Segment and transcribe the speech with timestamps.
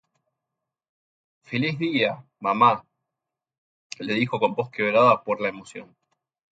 [1.43, 2.83] "Feliz día, mamá,"
[3.99, 5.95] le dijo con la voz quebrada por la emoción.